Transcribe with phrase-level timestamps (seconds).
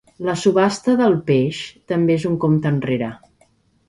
[0.27, 1.59] La subhasta del peix
[1.91, 3.11] també és un compte enrere.